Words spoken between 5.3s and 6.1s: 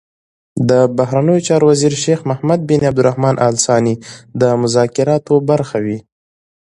برخه وي.